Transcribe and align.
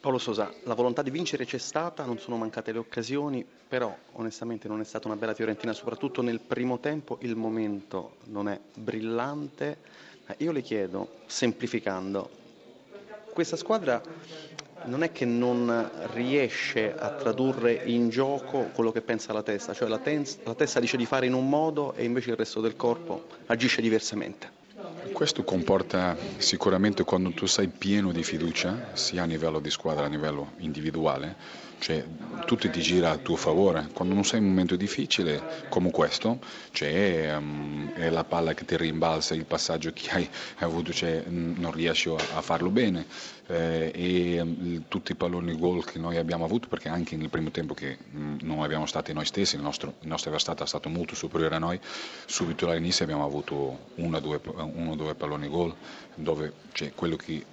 Paolo 0.00 0.18
Sosa, 0.18 0.52
la 0.62 0.74
volontà 0.74 1.02
di 1.02 1.10
vincere 1.10 1.44
c'è 1.44 1.58
stata, 1.58 2.04
non 2.04 2.20
sono 2.20 2.36
mancate 2.36 2.70
le 2.70 2.78
occasioni, 2.78 3.44
però 3.66 3.92
onestamente 4.12 4.68
non 4.68 4.80
è 4.80 4.84
stata 4.84 5.08
una 5.08 5.16
bella 5.16 5.34
Fiorentina, 5.34 5.72
soprattutto 5.72 6.22
nel 6.22 6.38
primo 6.38 6.78
tempo 6.78 7.18
il 7.22 7.34
momento 7.34 8.14
non 8.26 8.48
è 8.48 8.60
brillante. 8.74 9.78
Io 10.36 10.52
le 10.52 10.62
chiedo, 10.62 11.22
semplificando, 11.26 12.30
questa 13.32 13.56
squadra 13.56 14.00
non 14.84 15.02
è 15.02 15.10
che 15.10 15.24
non 15.24 15.90
riesce 16.12 16.94
a 16.96 17.10
tradurre 17.16 17.72
in 17.72 18.08
gioco 18.08 18.70
quello 18.72 18.92
che 18.92 19.00
pensa 19.00 19.32
la 19.32 19.42
testa, 19.42 19.74
cioè 19.74 19.88
la, 19.88 19.98
ten- 19.98 20.24
la 20.44 20.54
testa 20.54 20.78
dice 20.78 20.96
di 20.96 21.06
fare 21.06 21.26
in 21.26 21.34
un 21.34 21.48
modo 21.48 21.92
e 21.94 22.04
invece 22.04 22.30
il 22.30 22.36
resto 22.36 22.60
del 22.60 22.76
corpo 22.76 23.24
agisce 23.46 23.82
diversamente. 23.82 24.57
Questo 25.18 25.42
comporta 25.42 26.16
sicuramente 26.36 27.02
quando 27.02 27.32
tu 27.32 27.46
sei 27.46 27.66
pieno 27.66 28.12
di 28.12 28.22
fiducia, 28.22 28.90
sia 28.92 29.24
a 29.24 29.26
livello 29.26 29.58
di 29.58 29.68
squadra 29.68 30.02
che 30.02 30.06
a 30.06 30.10
livello 30.10 30.52
individuale, 30.58 31.34
cioè 31.80 32.04
tutto 32.44 32.68
ti 32.70 32.80
gira 32.80 33.10
a 33.10 33.16
tuo 33.16 33.34
favore. 33.34 33.88
Quando 33.92 34.14
non 34.14 34.24
sei 34.24 34.38
in 34.38 34.44
un 34.44 34.50
momento 34.50 34.76
difficile 34.76 35.66
come 35.68 35.90
questo, 35.90 36.38
cioè, 36.70 37.34
um, 37.36 37.92
è 37.94 38.08
la 38.10 38.24
palla 38.24 38.54
che 38.54 38.64
ti 38.64 38.76
rimbalza, 38.76 39.34
il 39.34 39.44
passaggio 39.44 39.92
che 39.92 40.08
hai 40.10 40.28
avuto, 40.58 40.92
cioè, 40.92 41.24
non 41.26 41.72
riesci 41.72 42.08
a 42.08 42.40
farlo 42.40 42.70
bene 42.70 43.06
eh, 43.48 43.90
e 43.94 44.40
um, 44.40 44.84
tutti 44.88 45.12
i 45.12 45.14
palloni 45.14 45.56
gol 45.56 45.84
che 45.84 45.98
noi 45.98 46.16
abbiamo 46.16 46.44
avuto, 46.44 46.68
perché 46.68 46.88
anche 46.88 47.16
nel 47.16 47.28
primo 47.28 47.50
tempo 47.50 47.74
che 47.74 47.98
non 48.12 48.62
abbiamo 48.62 48.86
stati 48.86 49.12
noi 49.12 49.24
stessi, 49.24 49.56
il 49.56 49.62
nostro, 49.62 49.94
il 50.00 50.08
nostro 50.08 50.30
avversario 50.30 50.64
è 50.64 50.66
stato 50.66 50.88
molto 50.88 51.14
superiore 51.14 51.56
a 51.56 51.58
noi, 51.58 51.78
subito 52.26 52.68
all'inizio 52.68 53.04
abbiamo 53.04 53.24
avuto 53.24 53.90
uno 53.96 54.16
o 54.16 54.20
due, 54.20 54.40
uno, 54.74 54.96
due 54.96 55.07
palloni 55.14 55.48
gol 55.48 55.74
dove 56.14 56.52
cioè, 56.72 56.92
quello 56.94 57.16
che 57.16 57.44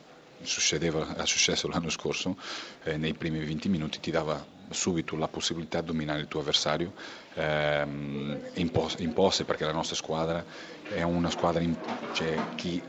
succedeva, 0.42 1.16
è 1.18 1.26
successo 1.26 1.68
l'anno 1.68 1.90
scorso, 1.90 2.38
eh, 2.84 2.98
nei 2.98 3.14
primi 3.14 3.40
20 3.40 3.70
minuti 3.70 4.00
ti 4.00 4.12
dava 4.12 4.54
subito 4.70 5.16
la 5.16 5.28
possibilità 5.28 5.82
di 5.82 5.88
dominare 5.88 6.22
il 6.22 6.28
tuo 6.28 6.40
avversario 6.40 6.94
ehm, 7.36 8.40
in, 8.56 9.14
posse 9.14 9.44
perché 9.44 9.64
la 9.64 9.72
nostra 9.72 9.96
squadra 9.96 10.44
è 10.90 11.04
una 11.04 11.30
squadra 11.30 11.62
in, 11.62 11.76
cioè, 12.14 12.36
che 12.56 12.82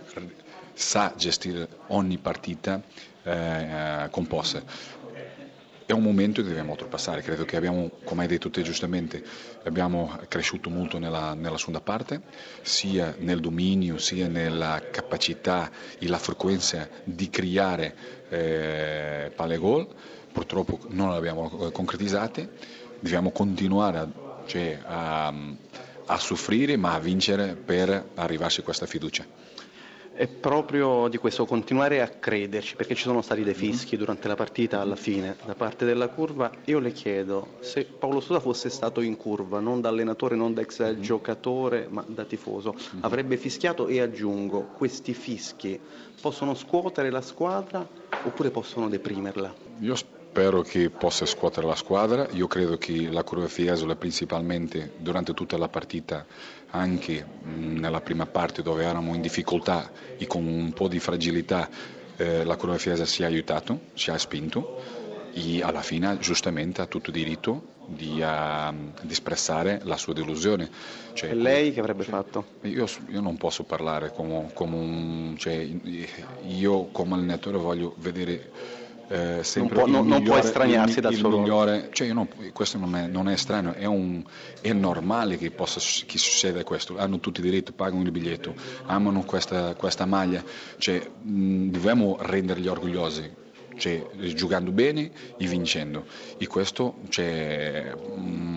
sa 0.73 1.13
gestire 1.17 1.69
ogni 1.89 2.19
partita 2.19 2.81
eh, 3.23 4.09
con 4.11 4.27
posse 4.27 4.65
è 5.87 5.93
un 5.93 6.03
momento 6.03 6.43
che 6.43 6.49
dobbiamo 6.49 6.73
oltrepassare, 6.73 7.23
credo 7.23 7.45
che 7.45 7.57
abbiamo, 7.57 7.91
come 8.03 8.23
hai 8.23 8.29
detto 8.29 8.51
te 8.51 8.63
giustamente, 8.63 9.23
abbiamo 9.63 10.19
cresciuto 10.29 10.69
molto 10.69 10.99
nella, 10.99 11.35
nella 11.35 11.57
seconda 11.57 11.81
parte, 11.81 12.23
sia 12.63 13.15
nel 13.19 13.39
dominio, 13.41 13.97
sia 13.97 14.27
nella 14.27 14.83
capacità 14.91 15.71
e 15.99 16.09
la 16.09 16.19
frequenza 16.19 16.89
di 17.05 17.31
creare 17.31 17.95
eh, 18.29 19.33
palle 19.35 19.57
gol, 19.59 19.87
purtroppo 20.33 20.81
non 20.89 21.11
le 21.11 21.17
abbiamo 21.19 21.49
concretizzate, 21.71 22.51
dobbiamo 22.99 23.31
continuare 23.31 23.99
a, 23.99 24.09
cioè, 24.45 24.81
a, 24.85 25.33
a 26.07 26.19
soffrire 26.19 26.77
ma 26.77 26.95
a 26.95 26.99
vincere 26.99 27.55
per 27.55 28.11
arrivarci 28.17 28.61
a 28.61 28.65
questa 28.65 28.87
fiducia 28.87 29.25
è 30.17 30.27
proprio 30.29 31.09
di 31.09 31.19
questo 31.19 31.45
continuare 31.45 32.01
a 32.01 32.09
crederci, 32.09 32.75
perché 32.75 32.95
ci 32.95 33.03
sono 33.03 33.21
stati 33.21 33.43
dei 33.43 33.53
fischi 33.53 33.99
durante 33.99 34.29
la 34.29 34.35
partita 34.35 34.81
alla 34.81 34.97
fine 34.97 35.37
da 35.45 35.55
parte 35.55 35.85
della 35.85 36.09
curva. 36.09 36.51
Io 36.65 36.79
le 36.79 36.93
chiedo 36.93 37.57
se 37.61 37.85
Paolo 37.85 38.21
Sosa 38.21 38.41
fosse 38.41 38.71
stato 38.71 39.03
in 39.03 39.19
curva, 39.19 39.61
non 39.61 39.83
da 39.83 39.91
allenatore, 39.91 40.35
non 40.35 40.55
da 40.55 40.63
ex 40.63 40.83
mm-hmm. 40.83 41.01
giocatore, 41.03 41.87
ma 41.91 42.03
da 42.07 42.25
tifoso, 42.25 42.73
mm-hmm. 42.73 43.05
avrebbe 43.05 43.37
fischiato 43.37 43.89
e 43.89 44.01
aggiungo, 44.01 44.71
questi 44.77 45.13
fischi 45.13 45.79
possono 46.19 46.55
scuotere 46.55 47.11
la 47.11 47.21
squadra 47.21 47.87
oppure 48.25 48.51
possono 48.51 48.89
deprimerla? 48.89 49.55
Io 49.81 49.95
spero 49.95 50.16
che 50.63 50.91
possa 50.91 51.25
scuotere 51.25 51.67
la 51.67 51.75
squadra, 51.75 52.29
io 52.33 52.47
credo 52.47 52.77
che 52.77 53.09
la 53.11 53.23
curva 53.23 53.49
Fiesole 53.49 53.97
principalmente 53.97 54.93
durante 54.99 55.33
tutta 55.33 55.57
la 55.57 55.69
partita 55.69 56.27
anche 56.73 57.25
nella 57.45 58.03
prima 58.03 58.27
parte 58.27 58.61
dove 58.61 58.83
eravamo 58.83 59.15
in 59.15 59.23
difficoltà 59.23 59.91
e 60.19 60.27
con 60.27 60.47
un 60.47 60.75
po' 60.75 60.89
di 60.89 60.99
fragilità 60.99 61.71
eh, 62.19 62.45
la 62.45 62.57
curva 62.57 62.77
Fiesa 62.77 63.07
si 63.07 63.23
è 63.23 63.25
aiutato, 63.25 63.81
si 63.95 64.11
è 64.11 64.19
spinto 64.19 64.79
e 65.33 65.63
alla 65.63 65.81
fine 65.81 66.19
giustamente 66.19 66.83
ha 66.83 66.87
tutto 66.87 67.11
diritto 67.11 67.69
di, 67.87 68.21
uh, 68.21 68.75
di 69.01 69.13
espressare 69.13 69.81
la 69.85 69.97
sua 69.97 70.13
delusione. 70.13 70.69
Cioè, 71.15 71.31
e 71.31 71.35
lei 71.35 71.73
che 71.73 71.81
avrebbe 71.81 72.03
cioè, 72.03 72.13
fatto? 72.13 72.45
Io, 72.63 72.87
io, 73.09 73.21
non 73.23 73.39
posso 73.39 73.65
parlare 73.65 74.13
come, 74.13 74.51
come 74.53 74.77
un... 74.77 75.35
Cioè, 75.39 75.67
io 76.47 76.89
come 76.93 77.15
allenatore 77.15 77.57
voglio 77.57 77.95
vedere 77.99 78.85
eh, 79.09 79.43
sempre 79.43 79.77
non 79.77 79.85
può, 79.85 79.87
non, 79.87 80.09
non 80.09 80.23
può 80.23 80.37
estraniarsi 80.37 81.01
dal 81.01 81.15
suo 81.15 81.29
migliore, 81.29 81.89
cioè 81.93 82.13
non, 82.13 82.29
questo 82.53 82.79
non 82.79 82.97
è, 82.97 83.07
non 83.07 83.29
è 83.29 83.37
strano, 83.37 83.73
è, 83.73 83.85
un, 83.85 84.23
è, 84.61 84.73
normale 84.73 85.37
che, 85.37 85.51
possa, 85.51 85.81
che 86.07 86.19
succeda 86.19 86.65
questo, 86.65 86.99
hanno 86.99 87.21
tutti 87.21 87.41
i 87.41 87.43
diritti, 87.43 87.73
pagano 87.73 88.03
il 88.03 88.11
biglietto, 88.11 88.55
amano 88.87 89.23
questa, 89.23 89.75
questa 89.75 90.07
maglia, 90.07 90.43
cioè, 90.79 91.09
mh, 91.23 91.69
dobbiamo 91.69 92.17
renderli 92.21 92.67
orgogliosi. 92.69 93.45
Cioè, 93.77 94.07
giocando 94.33 94.71
bene 94.71 95.11
e 95.37 95.47
vincendo. 95.47 96.07
E 96.39 96.47
questo 96.47 97.01
cioè, 97.11 97.93
mh, 97.95 98.56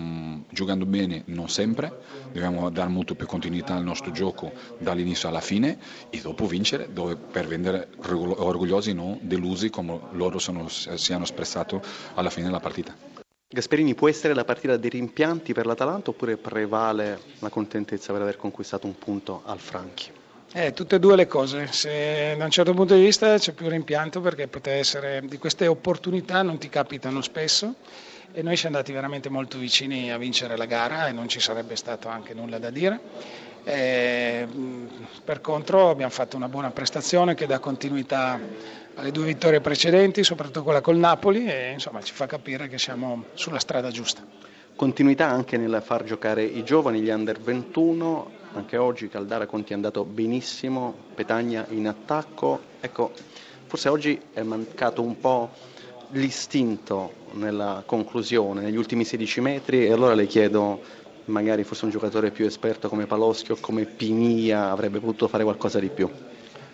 giocando 0.50 0.86
bene 0.86 1.22
non 1.26 1.48
sempre, 1.48 1.92
dobbiamo 2.26 2.70
dare 2.70 2.88
molto 2.88 3.14
più 3.14 3.26
continuità 3.26 3.74
al 3.74 3.84
nostro 3.84 4.10
gioco 4.10 4.52
dall'inizio 4.78 5.28
alla 5.28 5.40
fine 5.40 5.78
e 6.10 6.20
dopo 6.20 6.46
vincere 6.46 6.92
dove, 6.92 7.16
per 7.16 7.46
vendere 7.46 7.88
orgogliosi, 7.98 8.92
non 8.92 9.18
delusi 9.22 9.70
come 9.70 9.98
loro 10.12 10.38
sono, 10.38 10.68
si 10.68 11.12
hanno 11.12 11.24
espressato 11.24 11.82
alla 12.14 12.30
fine 12.30 12.46
della 12.46 12.60
partita. 12.60 12.94
Gasperini 13.52 13.94
può 13.94 14.08
essere 14.08 14.32
la 14.32 14.44
partita 14.44 14.76
dei 14.76 14.90
rimpianti 14.90 15.52
per 15.52 15.66
l'Atalanta 15.66 16.10
oppure 16.10 16.36
prevale 16.36 17.20
la 17.40 17.48
contentezza 17.48 18.12
per 18.12 18.22
aver 18.22 18.36
conquistato 18.36 18.86
un 18.86 18.96
punto 18.96 19.42
al 19.44 19.58
Franchi? 19.58 20.12
Eh, 20.52 20.72
tutte 20.72 20.96
e 20.96 20.98
due 20.98 21.16
le 21.16 21.26
cose, 21.26 21.68
Se, 21.70 22.34
da 22.36 22.44
un 22.44 22.50
certo 22.50 22.74
punto 22.74 22.94
di 22.94 23.02
vista 23.02 23.38
c'è 23.38 23.52
più 23.52 23.68
rimpianto 23.68 24.20
perché 24.20 24.46
poteva 24.46 24.76
essere 24.76 25.22
di 25.24 25.38
queste 25.38 25.66
opportunità 25.66 26.42
non 26.42 26.58
ti 26.58 26.68
capitano 26.68 27.22
spesso 27.22 27.74
e 28.32 28.42
noi 28.42 28.56
siamo 28.56 28.76
andati 28.76 28.92
veramente 28.92 29.28
molto 29.28 29.58
vicini 29.58 30.12
a 30.12 30.18
vincere 30.18 30.56
la 30.56 30.66
gara 30.66 31.08
e 31.08 31.12
non 31.12 31.28
ci 31.28 31.40
sarebbe 31.40 31.74
stato 31.76 32.08
anche 32.08 32.34
nulla 32.34 32.58
da 32.58 32.70
dire. 32.70 33.00
E, 33.64 34.46
per 35.24 35.40
contro 35.40 35.90
abbiamo 35.90 36.10
fatto 36.10 36.36
una 36.36 36.48
buona 36.48 36.70
prestazione 36.70 37.34
che 37.34 37.46
dà 37.46 37.58
continuità 37.58 38.38
alle 38.94 39.10
due 39.12 39.24
vittorie 39.24 39.60
precedenti, 39.60 40.22
soprattutto 40.22 40.62
quella 40.62 40.80
col 40.80 40.96
Napoli 40.96 41.46
e 41.46 41.72
insomma 41.72 42.02
ci 42.02 42.12
fa 42.12 42.26
capire 42.26 42.68
che 42.68 42.78
siamo 42.78 43.24
sulla 43.34 43.58
strada 43.58 43.90
giusta. 43.90 44.24
Continuità 44.76 45.28
anche 45.28 45.58
nel 45.58 45.82
far 45.84 46.04
giocare 46.04 46.42
i 46.42 46.64
giovani, 46.64 47.00
gli 47.00 47.10
under 47.10 47.38
21, 47.38 48.30
anche 48.54 48.76
oggi 48.76 49.08
Caldara 49.08 49.46
Conti 49.46 49.72
è 49.72 49.74
andato 49.74 50.04
benissimo, 50.04 50.94
Petagna 51.14 51.66
in 51.70 51.86
attacco, 51.86 52.60
ecco, 52.80 53.12
forse 53.66 53.88
oggi 53.88 54.20
è 54.32 54.42
mancato 54.42 55.02
un 55.02 55.18
po' 55.18 55.50
l'istinto 56.12 57.12
nella 57.32 57.82
conclusione, 57.86 58.62
negli 58.62 58.76
ultimi 58.76 59.04
16 59.04 59.40
metri 59.40 59.86
e 59.86 59.92
allora 59.92 60.14
le 60.14 60.26
chiedo, 60.26 60.80
magari 61.26 61.64
forse 61.64 61.84
un 61.84 61.90
giocatore 61.90 62.30
più 62.30 62.44
esperto 62.44 62.88
come 62.88 63.06
Paloschi 63.06 63.52
o 63.52 63.56
come 63.60 63.84
Pinia 63.84 64.70
avrebbe 64.70 64.98
potuto 64.98 65.28
fare 65.28 65.44
qualcosa 65.44 65.78
di 65.78 65.88
più? 65.88 66.08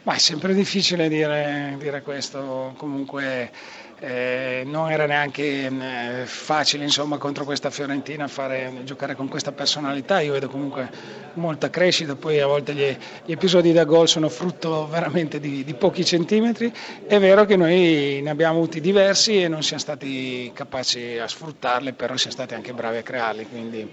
Ma 0.06 0.14
è 0.14 0.18
sempre 0.18 0.54
difficile 0.54 1.08
dire, 1.08 1.74
dire 1.80 2.00
questo, 2.00 2.74
comunque 2.76 3.50
eh, 3.98 4.62
non 4.64 4.92
era 4.92 5.04
neanche 5.04 5.66
eh, 5.66 6.26
facile 6.26 6.84
insomma, 6.84 7.18
contro 7.18 7.44
questa 7.44 7.70
Fiorentina 7.70 8.28
fare, 8.28 8.82
giocare 8.84 9.16
con 9.16 9.26
questa 9.26 9.50
personalità, 9.50 10.20
io 10.20 10.34
vedo 10.34 10.48
comunque 10.48 10.88
molta 11.32 11.70
crescita, 11.70 12.14
poi 12.14 12.38
a 12.38 12.46
volte 12.46 12.72
gli, 12.72 12.96
gli 13.24 13.32
episodi 13.32 13.72
da 13.72 13.82
gol 13.82 14.06
sono 14.06 14.28
frutto 14.28 14.86
veramente 14.86 15.40
di, 15.40 15.64
di, 15.64 15.74
pochi 15.74 16.04
centimetri, 16.04 16.72
è 17.04 17.18
vero 17.18 17.44
che 17.44 17.56
noi 17.56 18.20
ne 18.22 18.30
abbiamo 18.30 18.58
avuti 18.58 18.80
diversi 18.80 19.42
e 19.42 19.48
non 19.48 19.64
siamo 19.64 19.82
stati 19.82 20.52
capaci 20.54 21.18
a 21.18 21.26
sfruttarli, 21.26 21.94
però 21.94 22.16
siamo 22.16 22.36
stati 22.36 22.54
anche 22.54 22.72
bravi 22.72 22.98
a 22.98 23.02
crearli, 23.02 23.48
quindi 23.48 23.90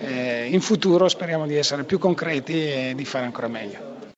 eh, 0.00 0.48
in 0.50 0.60
futuro 0.60 1.08
speriamo 1.08 1.46
di 1.46 1.54
essere 1.54 1.84
più 1.84 2.00
concreti 2.00 2.52
e 2.52 2.92
di 2.96 3.04
fare 3.04 3.26
ancora 3.26 3.46
meglio. 3.46 3.91